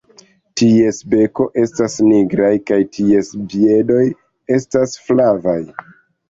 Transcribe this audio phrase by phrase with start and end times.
[0.59, 4.01] Ties beko estas nigra kaj ties piedoj
[4.57, 5.61] estas flavaj.